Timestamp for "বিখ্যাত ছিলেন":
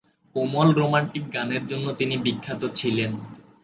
2.25-3.11